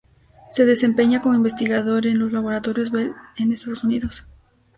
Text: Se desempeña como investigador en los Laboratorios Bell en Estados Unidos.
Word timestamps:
Se 0.49 0.65
desempeña 0.65 1.21
como 1.21 1.35
investigador 1.35 2.07
en 2.07 2.17
los 2.17 2.31
Laboratorios 2.31 2.89
Bell 2.89 3.13
en 3.37 3.51
Estados 3.51 3.83
Unidos. 3.83 4.25